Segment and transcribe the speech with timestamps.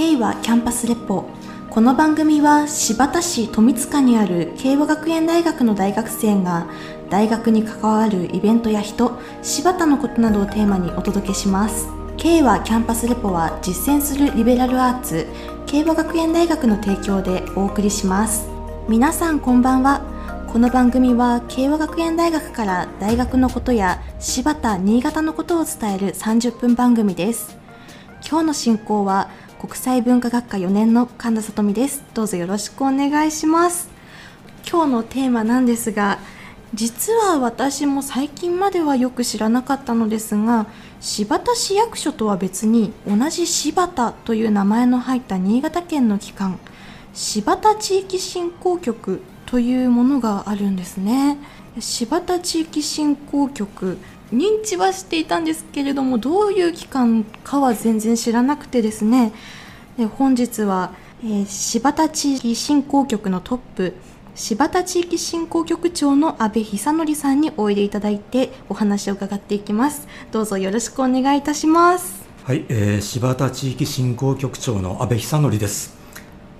[0.00, 1.26] 慶和キャンパスレポ。
[1.68, 6.66] この番組は新発田市富塚にある慶和学園大学の大学生が
[7.10, 11.86] 大学に関わるイベントや人柴田のことなどをテーマにお届けします。
[12.16, 15.26] 慶和キャンパスレポは実践するリベラルアーツ
[15.66, 18.48] 慶和学園大学の提供でお送りします。
[18.88, 20.00] 皆さんこんばんは。
[20.50, 27.58] この番組は慶和学園大学から大学のことや柴田新潟のことを伝える30分番組です。
[28.26, 29.29] 今日の進行は
[29.60, 32.02] 国際文化学科4年の神田里美です。
[32.14, 33.90] どうぞよろしくお願いします。
[34.66, 36.18] 今日のテーマなんですが
[36.72, 40.64] 実は私も最近まではよく知らなかったのですが
[41.00, 46.58] 柴田市役所とは別に同じ柴田という名前の入った新潟県の機関
[47.12, 51.36] 柴田地域振興局というものがあるんですね。
[51.78, 53.98] 柴田地域振興局
[54.32, 59.32] 認知はしていたんですけれどもどういう機関かは全然知らなくてですね。
[59.98, 60.92] で本日は、
[61.22, 63.94] えー、柴田地域振興局のトップ
[64.34, 70.08] 柴田地域振興局長の阿部久則さんにおいでいただいてお話を伺っていきます。
[70.32, 72.22] どうぞよろしくお願いいたします。
[72.44, 75.98] はい、えー、柴田地域振興局長の阿部久則です。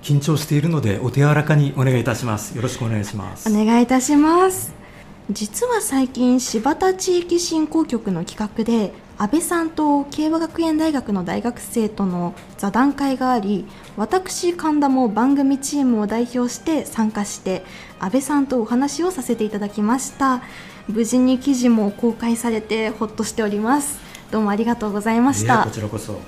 [0.03, 2.55] 緊張しているのでお手柔らかにお願いいたします。
[2.55, 3.49] よろしくお願いします。
[3.49, 4.80] お願いいたします
[5.29, 17.63] 実は最近柴田地域振興局の企画で安倍さんと慶和学園大学の大学生との座談会があり私神田も番組チームを代表して参加して
[17.99, 20.41] 安倍さんとお話をさせていただきました。
[20.87, 23.99] 無事に記事も公開されてほっとしております。
[24.31, 25.63] どうもありがとうございました。
[25.63, 26.19] こちらこそ。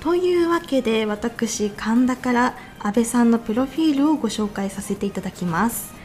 [0.00, 5.97] というわけで私神田から安倍さんのプロフィールをご紹介させていただきます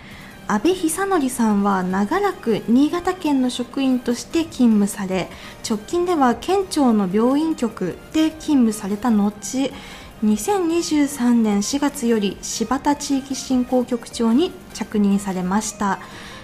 [0.48, 5.30] 安倍久則さんは長らく新潟県の職員として勤務され
[5.68, 9.32] 直近では県庁の病院局で勤務された後
[10.24, 16.00] 2023年4月より柴田地域振興局長に着任されました。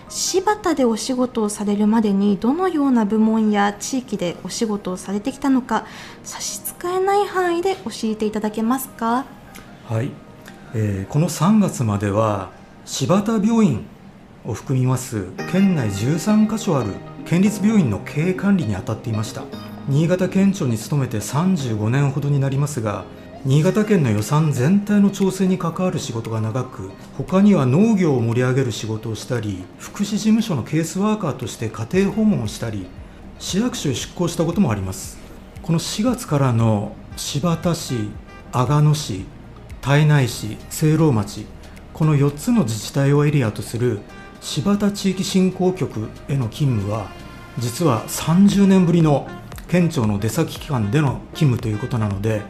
[0.10, 5.86] 柴田でお仕事をされるまでにどのような部門や地域でお仕事をされてきたのか
[6.24, 9.26] 差し支えない範囲で教えていただけますか？
[9.88, 10.10] はい、
[10.74, 12.50] えー、この3月までは
[12.92, 13.86] 柴田病院
[14.44, 16.90] を含みます県内13カ所ある
[17.24, 19.44] 県立病院の経営管理に当たっていました。
[19.88, 23.06] 新潟県庁に勤めて35年ほどになりますが
[23.46, 32.88] 新潟県の予算全体の調整に関わる仕事が長く他には農業を盛り上げる仕事をしたり福祉事務所のケースワーカーとして家庭訪問をしたり
[33.38, 35.20] 市役所へ出向したこともあります。
[35.62, 38.10] この4月からの柴田市
[38.52, 39.26] 阿賀野市
[39.80, 41.46] 胎内市聖籠町
[42.00, 44.00] この4つの自治体をエリアとする
[44.40, 47.12] 柴田地域振興局への勤務は
[47.58, 49.28] 実は30年ぶりの
[49.68, 52.42] 県庁の出先機関での勤務ということなので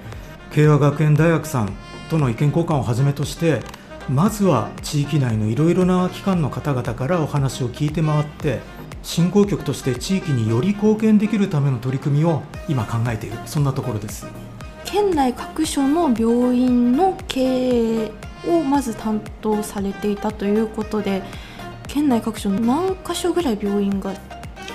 [0.52, 1.74] 慶和学園大学さん
[2.12, 3.62] との意見交換をはじめとして
[4.08, 8.60] まずは地域内のいろいろな機関の方々からお話を聞いて回って
[9.02, 13.38] 振興局として地域により貢献できるための取り組みを今考えている。
[13.48, 14.28] そんなところです。
[14.86, 21.24] 県内各所の病院の経営をまず担当されていたということで
[21.88, 24.14] 県内各所何箇所ぐらい病院が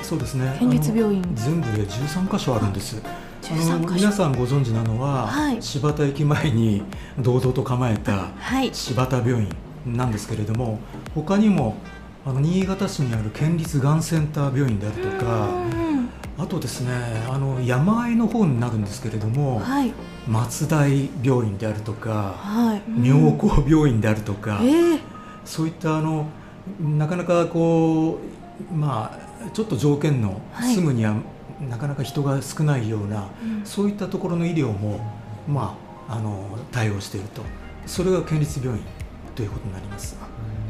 [0.03, 0.55] そうですね。
[0.59, 1.23] 県立病院？
[1.35, 3.01] 全部で13箇所あるんです。
[3.51, 6.83] あの皆さんご存知なのは、はい、柴田駅前に
[7.19, 8.29] 堂々と構えた
[8.73, 9.49] 柴田病院
[9.87, 10.79] なんですけれども、
[11.15, 11.77] 他にも
[12.27, 15.49] あの新潟市にある県立がんセンター病院であるとか
[16.37, 16.93] あとですね
[17.29, 19.93] あの山あいの方になるんですけれども、はい、
[20.27, 25.01] 松大病院であるとか、はい、妙高病院であるとか、えー、
[25.45, 26.27] そういったあの
[26.81, 28.19] なかなかこ
[28.71, 30.41] うまあちょっと条件の
[30.75, 31.17] すぐには
[31.69, 35.01] なかなか人が少ないような、うん、そういったところの医療も、
[35.47, 35.77] ま
[36.09, 37.43] あ、あの対応していると。
[37.87, 38.85] それが県立病院
[39.35, 40.17] ということになります。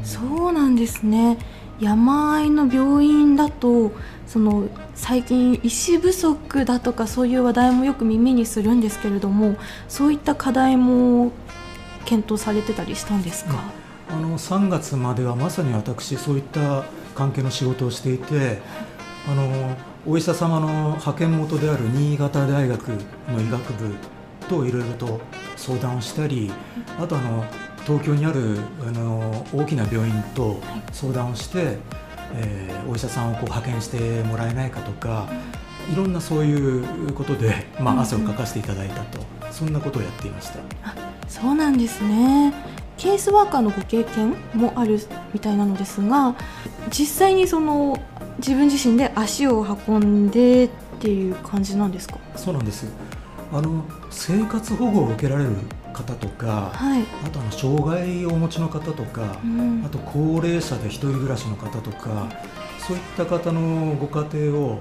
[0.02, 1.38] そうなんですね
[1.80, 3.92] 山あいの病院だと
[4.26, 9.56] その最近医師不足だとかそういう話題もよく耳にするんですけれども
[9.88, 11.32] そういった課題も
[12.04, 13.64] 検討されてたりしたんですか、
[14.10, 16.84] うん、あの3月まではまさに私そういった
[17.14, 18.60] 関係の仕事をしていて
[19.28, 23.94] あのお医者様の派遣元である新潟大学の医学部
[24.48, 25.20] といろいろと
[25.56, 26.52] 相談をしたり
[26.98, 27.44] あとあの
[27.86, 30.60] 東京にあるあの大きな病院と
[30.92, 31.76] 相談をして、はい、
[32.34, 35.28] えー、お医者さんをこう派遣してもらえないかとか、
[35.92, 40.58] いろんなそういうことで、まあ、汗をかかせていただいたと、うんうん、そんなことをやっていました。
[40.82, 40.94] あ
[41.28, 42.54] そうなんですね。
[42.96, 45.00] ケースワーカーのご経験もある
[45.32, 46.36] みたいなのですが
[46.90, 47.98] 実際にその
[48.38, 50.70] 自分自身で足を運んでっ
[51.00, 52.18] ていう感じなんですか？
[52.36, 52.86] そうなんです。
[53.52, 55.50] あの生活保護を受けられる
[55.94, 57.04] 方とか、はい。
[57.24, 59.82] あとあの障害をお持ちの方とか、うん。
[59.86, 62.28] あと高齢者で一人暮らしの方とか
[62.86, 64.78] そういった方のご家庭を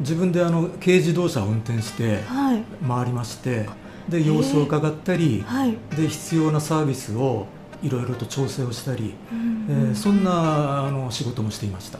[0.00, 2.62] 自分であの軽自動車を運転してはい。
[2.88, 3.68] 回りまして
[4.08, 5.76] で様子を伺ったりはい。
[5.94, 7.46] で必要なサービスを
[7.82, 9.66] いろいろと調整をしたり、うん。
[9.68, 11.98] えーそんなあの仕事もしていました。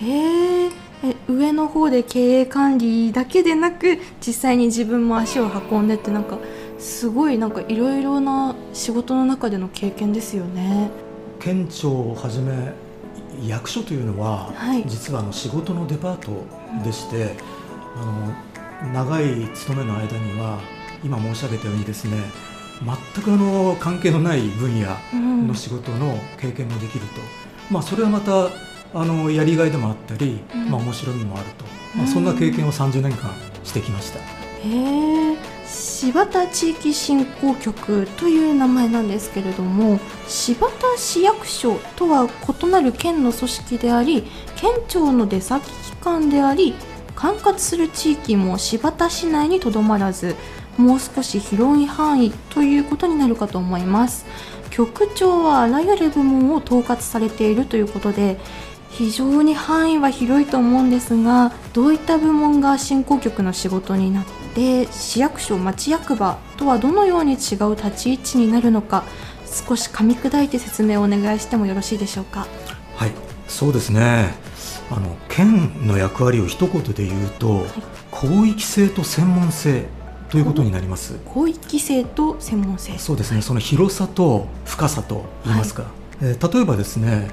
[0.00, 0.70] へー。
[1.04, 6.38] え上の方で経営管理だけでなく実際に自分も足を運んでってなんか
[6.84, 10.90] すごいなんかいろいろな仕事の中での経験ですよね。
[11.40, 12.74] 県庁をはじめ
[13.48, 14.84] 役所というのは、はい。
[14.86, 16.44] 実はあの仕事のデパート
[16.84, 17.36] でして、
[17.96, 20.60] あの長い勤めの間には
[21.02, 22.18] 今申し上げたようにですね
[23.14, 27.14] 全くあの関係のない分野うんの仕事の経験もできると、
[27.70, 28.50] まあ、それはまた
[28.92, 30.70] あのやりがいでもあったり、うん。
[30.70, 31.64] まあ、面白みもあると、
[31.96, 33.30] まあ、うんそんな経験を30年間
[33.64, 34.18] してきました。
[34.18, 42.28] へえ柴田地域振興局という名前なんですけれども柴田市役所とは
[42.62, 44.24] 異なる県の組織であり
[44.56, 46.74] 県庁の出先機関であり
[47.14, 50.36] 管轄する地域も柴田市内にとどまらず
[50.76, 54.26] もう少し広い範囲ということになるかと思います。
[54.70, 58.38] 局長はあらゆる部門を統括されているということで
[58.90, 69.04] 非常に範囲は広いと思うんですがどういった部門が振興局の仕事になって市役所町役場とはどのように違う立ち位置になるのか
[69.68, 72.46] 少し噛み砕いて説明をお願いしてもよろしいでしょうか？
[72.96, 73.12] はい、
[73.48, 74.34] そうですね。
[74.90, 77.64] あの県の役割を一言で言うと、
[78.12, 79.86] 広域性と専門性
[80.28, 81.18] ということになります。
[81.32, 83.42] 広域性と専門性そうですね。
[83.42, 85.84] その広さと深さと言いますか。
[86.20, 87.28] えー例えばですね、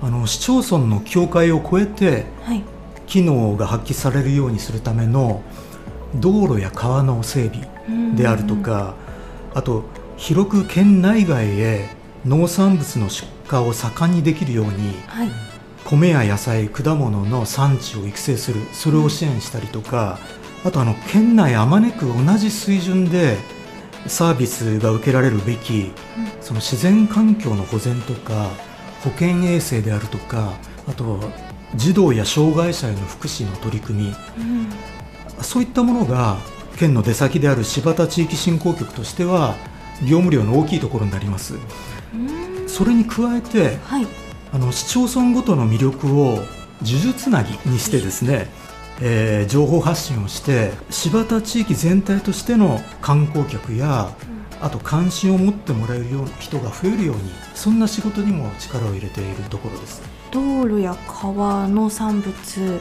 [0.00, 2.62] あの市町村の境界を越えてはい
[3.06, 5.42] 機能が発揮されるようにするための
[6.14, 8.94] 道路や川の整備であるとか、
[9.54, 9.84] あと
[10.16, 11.88] 広く県内外へ
[12.26, 15.28] 農産物の出荷を盛んにできるようにはい。
[15.84, 20.18] 米や野菜果物の産地を育成するそれを支援したりとか
[20.64, 23.36] あとあの県内あまねく同じ水準で
[24.06, 25.92] サービスが受けられるべき
[26.40, 28.50] その自然環境の保全とか
[29.02, 30.52] 保健衛生であるとか
[30.88, 31.20] あと
[31.74, 34.68] 児童や障害者への福祉の取り組みうん
[35.42, 36.38] そういったものが
[36.76, 39.54] 県の出先である柴田地域振興局としては
[40.02, 41.54] 業務量の大きいところになります。
[42.14, 42.16] う
[42.64, 42.68] ん。
[42.68, 44.06] それに加えてはい。
[44.52, 46.36] あの市町村ごとの魅力を
[46.82, 48.48] 呪術つなぎにしてですね、
[49.00, 54.10] えー情報発信をして柴田地域全体としての観光客や
[54.60, 57.22] あと関心を持ってもらえるような人が増えるように
[57.54, 60.02] そんな仕事にも力を入れているところです。
[60.30, 62.80] 道路や川農産物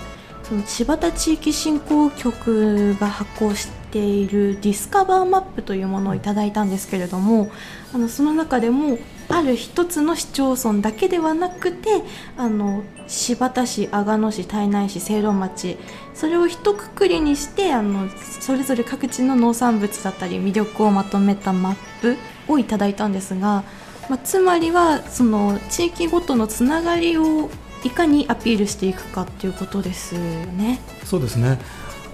[0.52, 7.50] その新発田地域振興局が発行しているディスカバーマップというものをいただいたんですけれども
[7.94, 8.98] あのその中でも
[9.30, 12.04] ある一つの市町村だけではなくて
[12.36, 15.78] あの新発田市阿賀野市胎内市聖籠町
[16.14, 18.10] それを一括りにしてあの
[18.42, 22.18] それぞれ各地の農産物だったり魅力をまとめたマップ
[22.50, 23.64] をいただいたんですが、
[24.10, 27.50] まあ、つまりはその地域ごとのつながりを
[27.84, 30.80] いかにアピールしていくかっていうことですよね。
[31.04, 31.60] そうですね。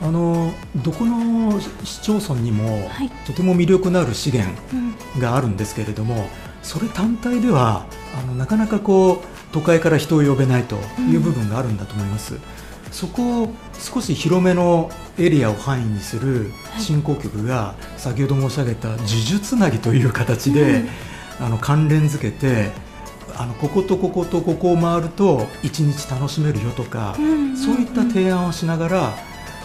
[0.01, 3.09] あのどこの市町村にもはい。
[3.25, 4.75] とても魅力のある資源う
[5.17, 5.19] ん。
[5.19, 6.27] があるんですけれども
[6.62, 9.19] それ単体ではあのなかなかこう
[9.51, 10.75] 都会から人を呼べないと
[11.09, 12.38] いう部分があるんだと思います、
[12.91, 16.81] そこを少し広めのエリアを範囲にするはい。
[16.81, 20.83] 振興局が先ほど申し上げた呪術つなぎという形で、
[21.39, 22.71] あの関連づけて
[23.39, 29.01] あのこことこことここを回ると一日楽しめるよとか、うんそういった提案をしながら、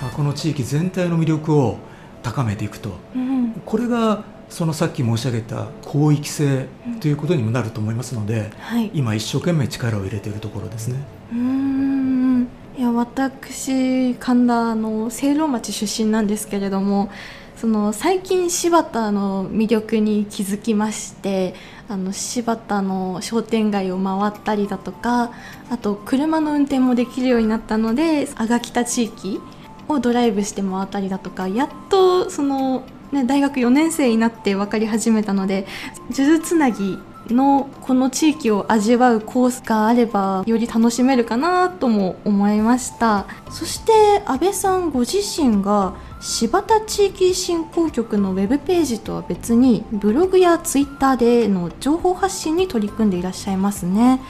[0.00, 1.76] まあこの地域全体の魅力を
[2.22, 2.90] 高めていくと。
[3.14, 6.66] うんこれがそのさっき申し上げた広域性
[7.00, 10.96] ということにもなると思いますので、はい、今一生懸命力を入れているところですね。
[11.32, 12.48] うーん。
[12.76, 17.10] いや私神田の聖籠町出身なんですけれども
[17.56, 21.54] その最近柴田の魅力に気づきまして
[21.88, 25.32] あの柴田の商店街を回ったりだとか
[25.70, 29.40] あと車の運転もできるようになったので阿賀北地域
[29.88, 35.66] をドライブして回ったりだとかやっとその、ね、大学4年生になって分かり始めたので
[36.10, 36.98] 数珠つなぎ
[37.28, 43.26] のこの地域を味わうコースがあればより楽しめるかなとも思いました。
[43.50, 43.92] そして
[44.26, 54.20] 安倍さんご自身が柴田地域振興局のウェブページとは別にブログやツイッターでの情報発信に取り組んでいらっしゃいますね。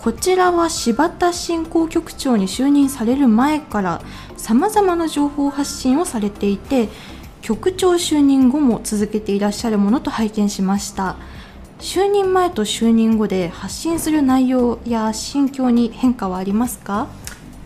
[0.00, 4.02] こちらは柴田振興局長に就任される前から
[4.36, 6.88] さまざまな情報発信をされていて
[7.40, 11.16] 局長就任後も続けていらっしゃるものと拝見しました。
[11.78, 17.08] 就任前と就任後で発信する内容や心境に変化はありますか？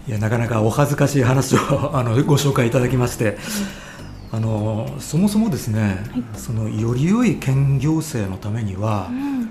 [0.08, 1.58] いやなかなかお恥ずかしい話を
[1.96, 3.38] あのご紹介いただきまして、
[4.32, 9.50] あのそもそもですね、はい、そのより良い県行政のためには、うん、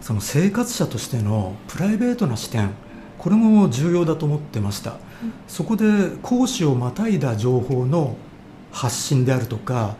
[0.00, 2.70] その生活者としてのプライベートな視点
[3.18, 4.98] これも重要だと思ってました、うん、
[5.48, 5.84] そこで
[6.22, 8.16] 講師をまたいだ情報の
[8.72, 9.96] 発信であるとか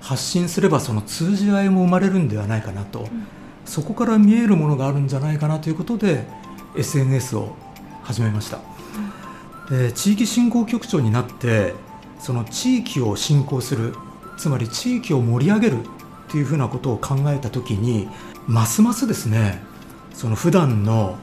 [0.00, 3.26] 発信すればその通じ合いも生まれるんではないかなと、うん、
[3.66, 6.24] そこから見えるものがあるんじゃないかなということで
[6.76, 7.54] SNS を
[8.02, 8.60] 始めました、
[9.68, 11.74] で地域振興局長になって
[12.18, 13.94] その地域を振興する
[14.38, 15.78] つまり地域を盛り上げる
[16.28, 18.08] というふうなことを考えた時に
[18.46, 19.60] ますますですね
[20.14, 21.18] その普段の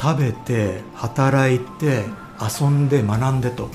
[0.00, 2.04] 食べて働いて
[2.40, 3.68] 遊んで学んでと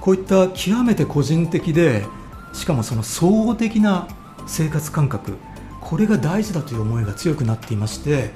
[0.00, 2.04] こういった極めて個人的で
[2.52, 4.06] しかもその総合的な
[4.46, 5.36] 生活感覚
[5.84, 8.30] これが大事だという思いが強くなっていまして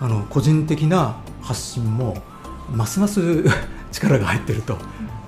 [0.00, 2.16] あの個人的な発信も
[2.70, 3.44] ますます
[3.90, 4.78] 力が入ってると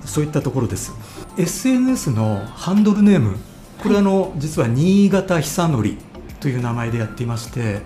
[0.05, 0.93] そういったところです。
[1.37, 3.37] SNS のハンドルネーム
[3.83, 5.95] これあの、実は新潟久則
[6.39, 7.81] という名前でやっていまして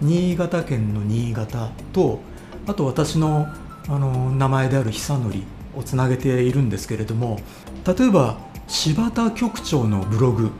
[0.00, 2.20] 新潟県の新潟と
[2.66, 3.48] あと私の
[3.86, 5.42] あの名前である久則
[5.76, 7.38] をつなげているんですけれども
[7.86, 10.50] 例えば柴田局長のブログ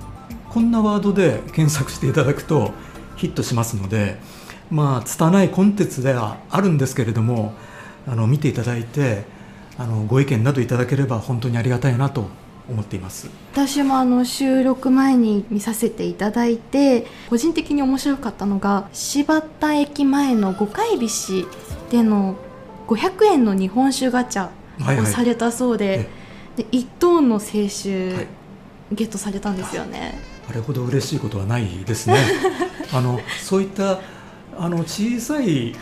[0.55, 2.71] こんなワードで検索していただくと
[3.17, 4.21] ヒットしますので
[4.71, 7.55] まあ拙いコンテンツではあるんですけれども
[8.07, 9.25] あの見ていただいて
[9.79, 12.29] あのご意見などいただければ本当にありがたいなと
[12.71, 13.29] 思っています。
[13.53, 21.47] 私もあの収録前に見させていただいて個人的に面白かったのが柴田駅前の五回菱
[21.91, 22.37] での
[22.87, 24.51] 500円の日本酒ガチャ
[25.03, 26.07] をされたそうではいはい、
[26.59, 28.29] で1トンの清酒、
[28.93, 32.19] ゲットされたんですよねあれほど嬉しいことはないですね。
[32.93, 34.01] あのそういった
[34.57, 35.75] あの小さい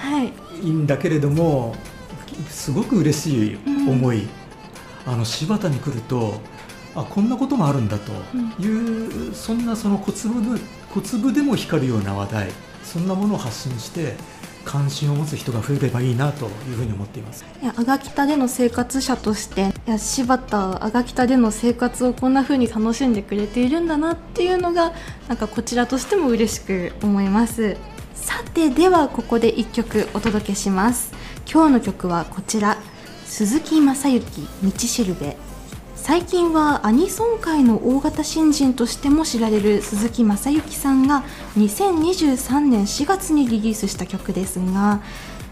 [0.64, 1.78] んだけれども、はい、
[2.48, 4.28] すごく嬉しい思い、うん、
[5.12, 6.40] あの柴田に来ると
[6.94, 8.12] あこんなこともあるんだと
[8.62, 10.58] いう、うん、そんなその小粒
[10.94, 12.48] 小粒でも光るような話題
[12.82, 14.16] そんなものを発信して
[14.64, 17.44] 関心を持つ人が増えればいいなというふうに思っています。
[17.62, 24.92] いや阿賀北での生活者としていや柴田阿賀北での生活をこんなふうに楽しんでくれているんだなっていうのが
[25.28, 27.76] なんかこちらとしても嬉しく思います。
[28.14, 31.12] さてではここで1曲お届けします。
[31.50, 32.78] 今日の曲はこちら。
[33.26, 35.38] 鈴木雅之道しるべ。
[36.04, 41.22] 最近はアニソン界の大型新人としても知られる鈴木雅之さんが
[41.56, 45.00] 2023年4月にリリースした曲ですが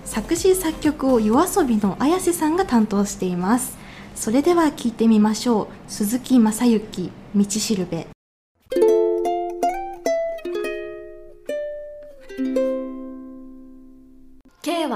[0.05, 3.79] 作詞作曲を yoasobi の綾瀬さんが担当しています。
[4.17, 5.69] それでは聴いてみましょう。
[5.87, 8.09] 鈴木雅之道しるべ。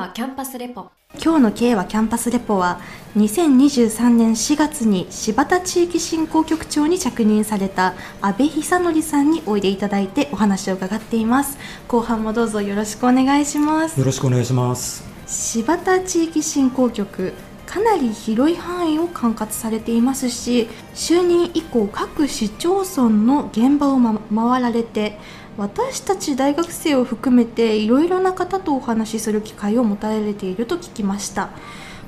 [0.04, 0.90] はキャンパスレポ。
[1.14, 2.80] 今日の K はキャンパスレポは
[3.16, 11.56] 2023年4月に柴田地域振興局長に着任された安倍久則さんにおいでいただいてお話を伺っています。
[11.88, 13.99] 後半もどうぞよろしくお願いします。
[13.99, 15.04] よろしくお願いします。
[15.26, 17.32] 柴田地域振興局
[17.66, 24.20] かなり広い範囲を管轄されていますし就任以降各市町村の現場を、ま、
[24.52, 25.18] 回られて
[25.56, 31.50] 私たち大学生を含めていろいろな方とお話しする機会を持たれていると聞きました。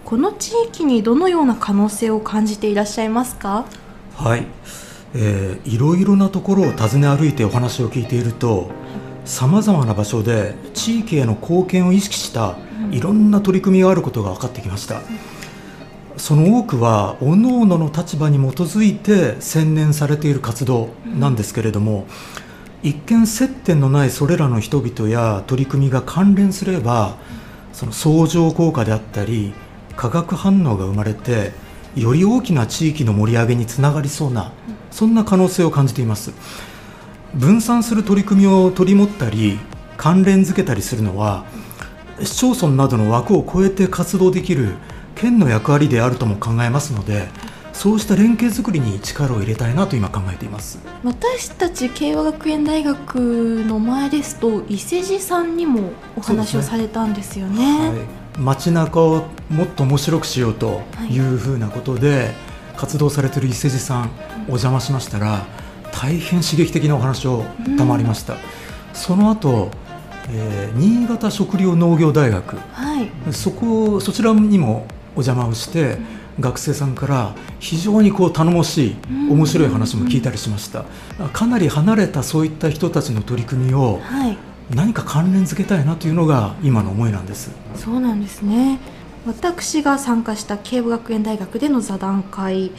[0.05, 3.65] この地域にどのような可能性を感じていらっしゃいますか？
[4.17, 4.47] はい、
[5.15, 8.71] えー、いろいろなところを訪ね歩いてお話を聞いていると
[9.25, 12.57] さまざまな場所で地域への貢献を意識した
[12.91, 15.03] いろんな取り組みがあることが分かってきました、
[16.17, 22.07] その多くは各々の立場に基づいて専念されている活動なんですけれども、
[22.41, 22.46] うん
[22.87, 27.17] 一見接点のないそれらの人々や取り組みが関連すれば
[27.73, 29.55] その相乗効果であったり
[29.97, 31.51] 化学反応が生まれて
[31.97, 34.53] より大きな地域の盛り上げにつながりそうな
[34.93, 36.33] そんな可能性を感じています。
[37.35, 39.59] 分散する取り組みを取り持ったり
[39.97, 41.45] 関連づけたりするのは
[42.21, 44.77] 市町村などの枠を超えて活動できる
[45.17, 47.27] 県の役割であるとも考えますので
[47.77, 50.79] そうした連携づくりに力を入れたいなと今考えています。
[51.05, 53.17] 私たち慶和学園大学
[53.67, 57.89] の前ですと伊勢路さんにもお話をされたんですよね、ね。
[57.91, 57.99] はい、
[58.39, 60.81] 街中をもっと面白くしようと
[61.11, 62.31] いうふうなことで
[62.79, 64.11] 活動されている伊勢路さん
[64.47, 65.45] お邪魔しましたら
[65.93, 67.45] 大変刺激的なお話を
[67.77, 68.41] 賜りました、うん、
[68.95, 69.71] その後
[70.29, 75.99] えー、新潟食料農業大学、はい、そこそちらにもお邪魔をして、
[76.41, 78.97] 学生さんから非常にこう頼もしい
[79.31, 80.85] 面白い話も聞いたりしました、
[81.33, 84.37] かなり離れたそういった人たちの取り組みをはい。
[84.75, 87.53] 何か関連付けたいなというのが今の思いなんです。
[87.77, 88.81] そうなんですね。
[89.27, 92.73] 私が参加した慶応学園大学での座談会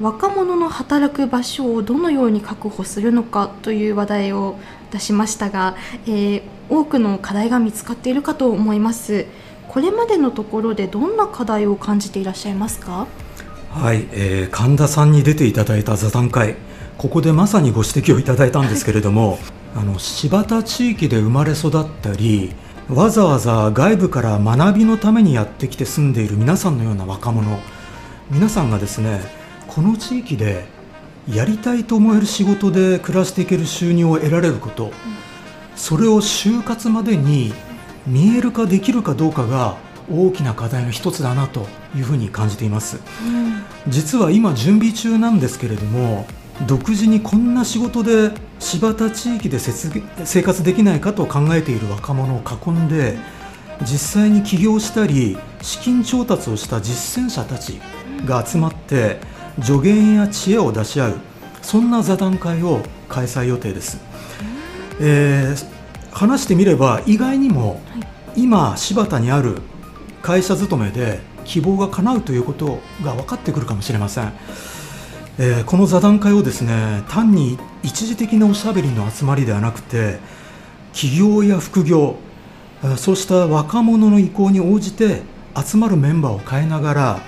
[0.00, 4.58] 若者の働く場所をどのように確保するのかという話題を
[4.90, 5.76] 出しましたが、
[6.06, 9.26] えー多くの課題が見つかっているかと思います
[9.72, 13.06] これまでのところでどんな課題を感じていらっしゃいますか？
[13.70, 16.56] はい、えー神田さんに出ていただいた座談会。
[16.98, 19.38] ここでまさにご指摘をいただいたんですけれども
[19.74, 22.52] あの柴田地域で生まれ育ったり
[22.90, 27.58] わざわざ外部から学びのためにやってきて住んでいる皆さんのような若者
[28.30, 29.22] 皆さんがですね
[29.66, 30.66] この地域で
[31.32, 34.90] やりたいと思える仕事で暮らしていける収入を得られること、
[35.76, 37.54] それを就活までに
[38.06, 39.76] 見える化できるかどうかが
[40.10, 41.66] 大きな課題の一つだなと
[41.96, 42.98] いうふうに感じています。
[43.88, 46.26] 実は今準備中なんですけれども
[46.66, 53.16] 独自にこんな仕事で柴田地域で節生活できないかと考えている若者を囲んで
[53.82, 57.80] 実際に起業したり資金調達をした実践者たち
[58.26, 59.18] が集まって
[59.62, 61.14] 助言や知恵を出し合う
[61.62, 63.98] そんな座談会を開催予定です、
[65.00, 65.69] えー
[66.12, 67.80] 話してみれば意外にも
[68.36, 69.58] 今柴田にある
[70.22, 74.32] 会社勤めで希望が叶うということが分かってくるかもしれません、
[75.38, 80.18] えーこの座談会をですね単に一時的なおしゃべりの集まりではなくて
[80.92, 82.16] 起業や副業
[82.82, 85.22] えーそうした若者の意向に応じて
[85.56, 87.20] 集まるメンバーを変えながら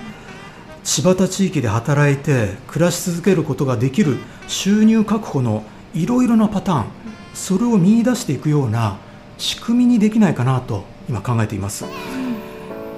[0.83, 5.63] 柴田地域で働いて暮らし続けることができる収入確保の
[5.93, 6.85] いろいろなパターン
[7.33, 8.97] それを見出していくような
[9.37, 11.85] 仕組みにできないかなと今考えています。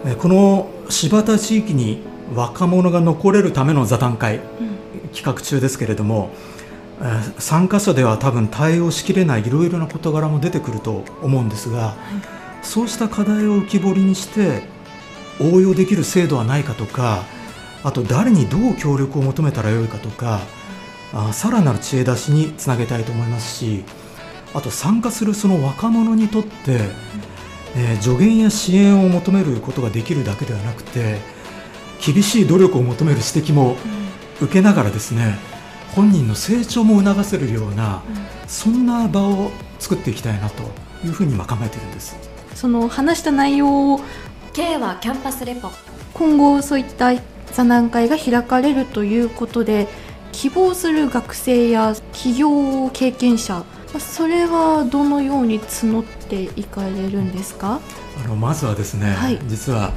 [0.06, 2.04] えーこの柴田地域に
[2.36, 4.40] 若者が残れるための座談会、
[5.14, 6.30] 企画中ですけれども、
[7.02, 11.96] えー参加者では多分対応しきれないいろいろな事柄も出てくると思うんですが、
[12.62, 14.64] そうした課題を浮き彫りにして
[15.40, 17.24] 応用できる制度はないかとか
[17.84, 20.40] あと誰にどう協力を求めたらよいかとか
[21.14, 23.84] あさらなる知恵出しにつなげたいと思いますし
[24.56, 26.50] あと参加するその若者にとって、
[27.76, 31.18] えー助言や支援を求めることができるだけではなくて
[32.02, 33.76] 厳しい努力を求める指摘も
[34.40, 35.36] 受けながらですね
[35.94, 38.04] 本人の成長も促せるような、
[38.48, 40.64] そんな場を作っていきたいなと
[41.06, 42.18] いうふうに今考えているんです。
[42.54, 44.00] その話した内容を
[44.52, 45.70] K はキャンパスレポ。
[46.14, 47.14] 今後そういった
[47.54, 49.88] 座談会が開かれるということで
[50.34, 53.64] 希望する学生や企業経験者
[54.00, 57.80] それはどのように募っていかれるんですか？
[58.24, 59.40] あのまずはですね、はい。
[59.48, 59.92] 実は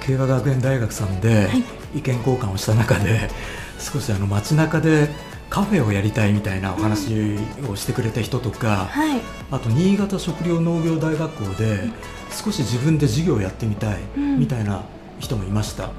[0.00, 1.64] 慶和学園大学さんではい。
[1.98, 3.30] 意見交換をした中で、
[3.78, 5.08] 少しあの街中で
[5.48, 7.36] カフェをやりたいみたいなお話
[7.70, 9.20] をしてくれた人とか、はい。
[9.50, 11.88] あと新潟食料農業大学校で
[12.30, 14.38] 少し自分で授業をやってみたいうん。
[14.40, 14.82] みたいな
[15.18, 15.90] 人もいました、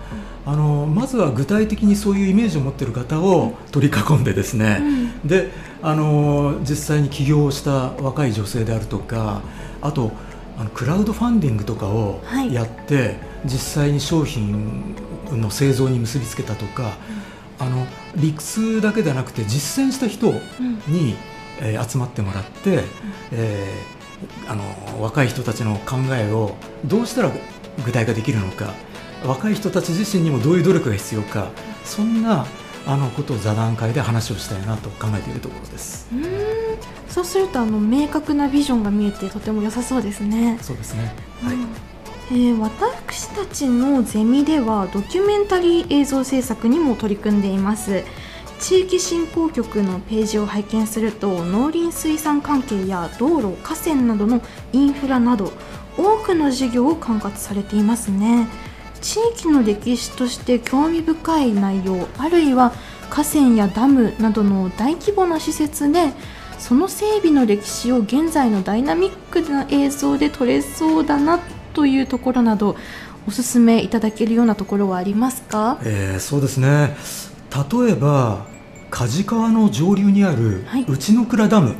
[0.45, 4.81] あのまずは具体的にそういうイメージを持っている方を取り囲んでですね、
[5.25, 5.51] で
[5.81, 9.41] あの実際に起業した若い女性であるとか
[9.81, 10.11] あと
[10.57, 12.53] あのクラウドファンディングとかをはい。
[12.53, 14.95] やって、実際に商品
[15.31, 16.97] の製造に結びつけたとか、
[17.59, 20.31] あの理屈だけではなくて実践した人
[20.87, 21.15] に、
[21.59, 22.83] えー集まってもらって、
[23.31, 23.97] えー
[24.47, 24.63] あの
[25.03, 27.31] 若い人たちの考えをどうしたら
[27.85, 28.73] 具体化できるのか
[29.25, 31.49] 若い人たち自身にもどういう努力が必要か
[31.83, 32.45] そんな
[32.85, 36.07] あのことを座談会で話をしたいなと考えているところです。
[36.13, 36.77] うーん
[37.09, 41.13] そうするとあの明確なビジョンが見えてとても良さそうですねそうですね。
[41.41, 41.57] はい。
[42.29, 48.03] えー私たちのゼミではドキュメンタリー映像制作にも取り組んでいます
[48.59, 54.41] 地域振興局のページを拝見すると農林水産関係や道路河川などの
[54.73, 55.53] インフラなど
[55.97, 58.47] 多くの事業を管轄されていますね
[59.01, 62.73] 地域の歴史として興味深い内容あるいは
[63.09, 66.11] 河川やダムなどの大規模な施設で
[66.59, 71.39] その整備の歴史を現在のダイナミックな映像で撮れそうだな
[71.73, 72.75] というところなど
[73.27, 75.79] おすすめいただけるようなところはありますか？
[75.83, 76.97] えーそうですね。
[77.51, 78.45] 例えば
[78.89, 80.85] 梶川の上流にあるはい。
[80.87, 81.75] 内の倉ダム、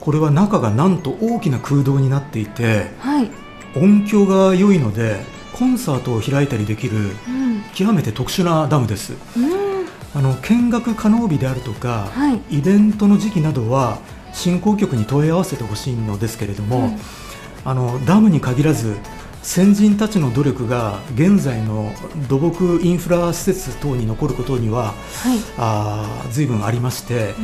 [0.00, 3.30] これは中がなんと大きな空洞になっていてはい、
[3.74, 5.24] 音響が良いので
[5.56, 7.62] コンサートを開いたりできるうん。
[7.74, 9.14] 極めて特殊なダムです。
[9.36, 9.86] うん。
[10.14, 12.58] あの見学可能日であるとか、はい。
[12.58, 13.98] イベントの時期などは
[14.32, 16.98] 振興局に問い合わせてほしいのですけれども、うん。
[17.64, 18.96] あのダムに限らず
[19.44, 21.92] 先人たちの努力が現在の
[22.28, 24.94] 土木インフラ施設等に残ることには、はい、
[25.58, 27.34] あ随分ありまして、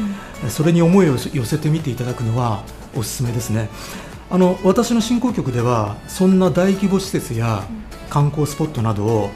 [0.42, 2.64] うん、それに思いを寄せてみていただくのは
[2.96, 3.68] おすすめですね。
[4.30, 7.64] あの私の振興局ではそんな大規模施設や
[8.10, 9.30] 観光スポットなどを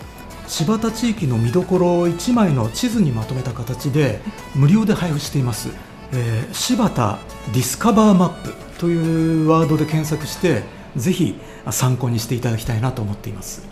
[0.47, 4.21] 新発田地域の見どころを1枚の地図にまとめた形で
[4.55, 5.71] 無料で配布しています、
[6.13, 7.19] えー、新発田
[7.53, 10.63] ディスカバーマップというワードで検索して
[10.97, 13.67] ぜひ参考にしていただきたいなと思っています。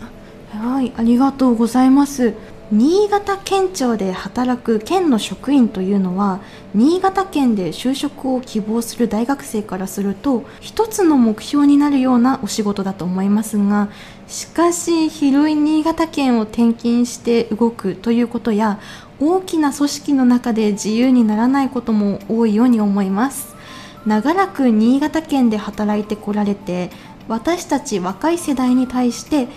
[0.51, 2.33] はいありがとうございます。
[2.71, 6.39] 新潟県庁で働く県の職員というのは
[6.73, 13.89] 新潟県で就職を希望する大学生からすると一つの目標になるようなお仕事だと思いますが
[14.27, 18.79] しかし広い新潟県を転勤して動くということや
[19.19, 23.53] 大きな組織の中で自由にならないことも多いように思います。
[24.05, 26.89] 長らく新潟県で働いてこられて
[27.27, 29.47] 私たち若い世代に対して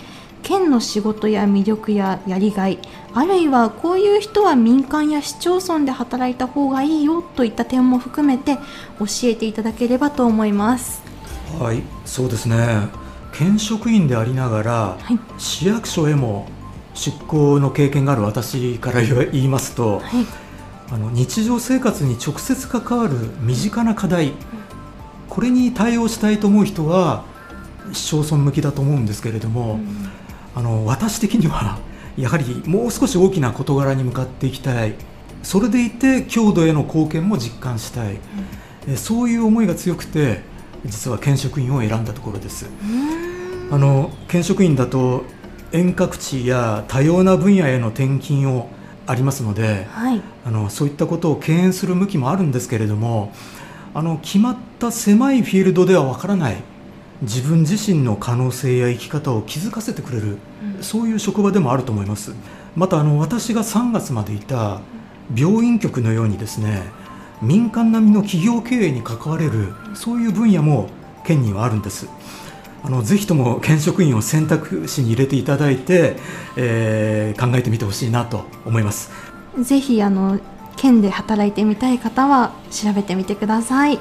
[0.43, 2.79] 県の仕事や魅力ややりがい
[3.13, 8.55] あるいはこういう人は民間や市町村で働いた方がいいよといった点も含めて
[8.99, 11.01] 教えていただければと思います。
[11.59, 12.87] はいそうですね。
[13.33, 16.47] 県職員でありながら、はい、市役所へも
[16.93, 20.25] 出向の経験がある私から言いますと、はい、
[20.91, 24.33] あの日常生活に直接関わる身近な課題
[25.29, 27.25] これに対応したいと思う人は
[27.93, 30.09] 市町村向きだと思うんですけれども、うん、
[30.55, 31.79] あの私的には
[32.17, 34.95] やはりもう少し大きな事柄に向かっていきたい。
[35.43, 38.17] それでいて郷土への貢献も実感したい、
[38.87, 40.41] うん、そういう思いが強くて
[40.83, 42.67] 実は県職員を選んだところです。
[43.71, 45.23] あの県職員だと
[45.71, 48.69] 遠隔地や多様な分野への転勤を
[49.05, 53.33] ありますので、はい、あのそういったことを敬遠する向きもあるんですけれども
[53.93, 56.57] あの決まった狭いフィールドではわからない
[57.21, 60.37] 自分自身の可能性や生き方を気づかせてくれる、
[60.77, 62.33] うん、そういう職場でもあると思います。
[62.75, 64.81] またあの私が3月までいた
[65.35, 66.83] 病院局のようにですね
[67.41, 70.89] 民間並みの企業経営に関われるそういう分野も
[71.25, 72.07] 県にはあるんです。
[72.83, 76.15] あのぜひとも県職員を選択肢に入れていただいて、
[76.55, 79.11] えー、考えてみてほしいなと思います。
[79.59, 80.39] ぜひあの
[80.77, 83.99] 県で働いてみたい方は調べてみてください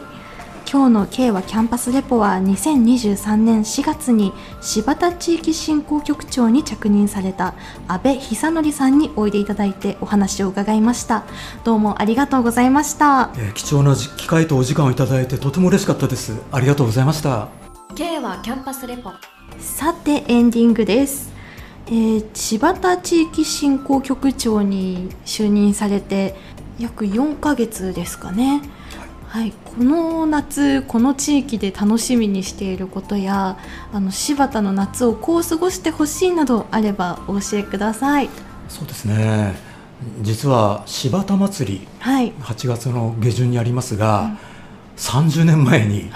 [0.69, 7.55] 今日の K はキャンパスレポは2023年4月に柴田地域振興局長に着任された
[7.87, 11.25] 安倍久則さんにおいでいただいてお話を伺いました。
[11.63, 16.37] どうもありがとうございました、えー、貴重な機会とお時間をいただいてとても嬉しかったです。
[16.51, 17.49] ありがとうございました。
[17.95, 19.13] K はキャンパスレポ。
[19.61, 21.33] さてエンディングです。
[21.87, 26.35] えー、柴田地域振興局長に就任されて
[26.81, 28.61] 約4ヶ月ですかね
[29.37, 33.59] はい、この夏この地域で楽しみにしていることや
[33.93, 38.31] あの柴田の夏をこう過ごしてほしいなどあればお教えください。
[38.71, 39.55] そうですね。
[40.23, 44.39] 実は柴田祭り、はい、8月の下旬にありますが、うん、
[44.97, 46.11] 30年前に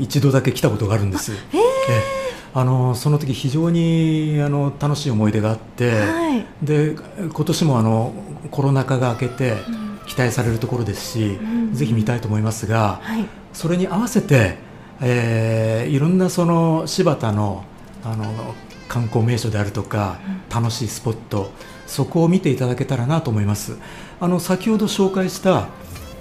[0.00, 2.56] 一度だけ来たことがあるんです、はい、え。
[2.56, 8.12] ー、あのその時非常にあの楽しい思い出があって、はい、で今年もあの
[8.50, 14.56] コロナ禍が明けて、うん期待されるところですし、うん、ぜひ見たいと思いますが、はい、それに合わせて、
[15.00, 17.64] えー、いろんなその柴田の
[18.04, 18.54] あの
[18.86, 21.50] 観光名所であるとか、うん、楽しいスポット
[21.86, 23.78] そこを見ていただけたらなと思います。
[24.20, 25.68] あの先ほど紹介した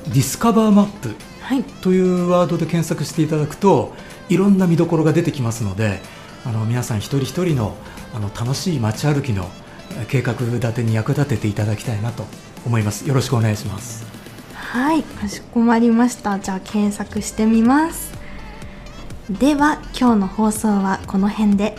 [0.06, 1.15] ディスカバーマップ
[1.82, 3.93] というワードで検索していただくと
[4.30, 6.02] いろんな見どころが出てきますので
[6.46, 7.76] あの皆さん一人一人の
[8.13, 9.50] あの楽しい街歩きの
[10.08, 12.26] 計画立てに役立てていただきたいなと
[12.65, 13.08] 思います。
[13.08, 14.06] よろしくお願いします。
[14.54, 16.39] はいかしこまりました。
[16.39, 18.12] じゃあ検索してみます。
[19.30, 21.76] では今日の放送はこの辺で。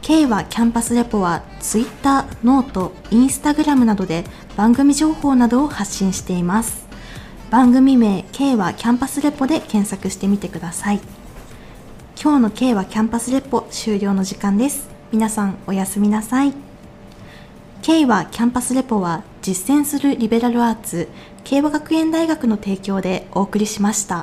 [0.00, 6.86] K はキャンパスレポは Twitter、 note、Instagram などで番組情報などを発信しています。
[7.50, 11.00] 番組名 K はキャンパスレポで検索してみてください。
[12.22, 14.88] 今日の K はキャンパスレポ終了の時間です。
[15.10, 16.52] 皆さんおやすみなさい。
[17.82, 21.06] K はキャンパスレポは実践するリベラルアーツ
[21.44, 24.22] 慶和学園大学の提供でお送りしました。